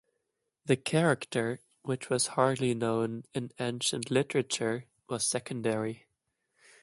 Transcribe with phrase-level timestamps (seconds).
[0.65, 6.07] The character, which was hardly known in ancient literature, was secondary.